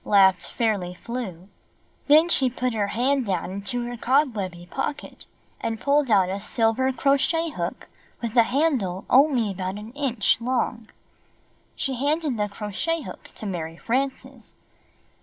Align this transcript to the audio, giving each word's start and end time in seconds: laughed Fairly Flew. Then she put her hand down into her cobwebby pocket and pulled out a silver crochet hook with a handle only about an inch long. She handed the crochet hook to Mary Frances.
laughed 0.03 0.47
Fairly 0.47 0.95
Flew. 0.95 1.47
Then 2.07 2.27
she 2.27 2.49
put 2.49 2.73
her 2.73 2.87
hand 2.87 3.27
down 3.27 3.51
into 3.51 3.85
her 3.85 3.95
cobwebby 3.95 4.65
pocket 4.71 5.27
and 5.59 5.79
pulled 5.79 6.09
out 6.09 6.27
a 6.27 6.39
silver 6.39 6.91
crochet 6.91 7.49
hook 7.49 7.87
with 8.19 8.35
a 8.35 8.41
handle 8.49 9.05
only 9.11 9.51
about 9.51 9.77
an 9.77 9.91
inch 9.91 10.41
long. 10.41 10.87
She 11.75 11.93
handed 11.93 12.35
the 12.35 12.49
crochet 12.49 13.03
hook 13.03 13.25
to 13.35 13.45
Mary 13.45 13.77
Frances. 13.77 14.55